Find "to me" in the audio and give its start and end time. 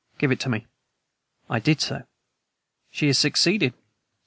0.39-0.65